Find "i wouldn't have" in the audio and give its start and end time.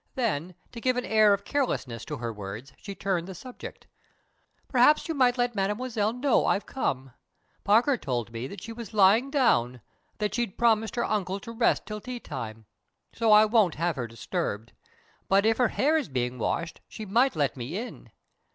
13.31-13.95